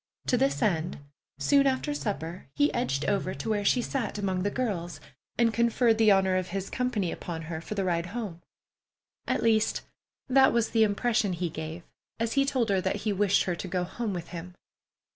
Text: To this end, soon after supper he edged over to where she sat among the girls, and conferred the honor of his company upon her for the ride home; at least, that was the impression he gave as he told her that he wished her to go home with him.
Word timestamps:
To 0.25 0.35
this 0.35 0.63
end, 0.63 0.97
soon 1.37 1.67
after 1.67 1.93
supper 1.93 2.47
he 2.55 2.73
edged 2.73 3.05
over 3.05 3.35
to 3.35 3.49
where 3.51 3.63
she 3.63 3.83
sat 3.83 4.17
among 4.17 4.41
the 4.41 4.49
girls, 4.49 4.99
and 5.37 5.53
conferred 5.53 5.99
the 5.99 6.09
honor 6.09 6.37
of 6.37 6.47
his 6.47 6.71
company 6.71 7.11
upon 7.11 7.43
her 7.43 7.61
for 7.61 7.75
the 7.75 7.83
ride 7.83 8.07
home; 8.07 8.41
at 9.27 9.43
least, 9.43 9.81
that 10.27 10.53
was 10.53 10.71
the 10.71 10.81
impression 10.83 11.33
he 11.33 11.49
gave 11.49 11.83
as 12.19 12.33
he 12.33 12.45
told 12.45 12.69
her 12.69 12.81
that 12.81 12.95
he 13.05 13.13
wished 13.13 13.43
her 13.43 13.55
to 13.55 13.67
go 13.67 13.83
home 13.83 14.11
with 14.11 14.29
him. 14.29 14.55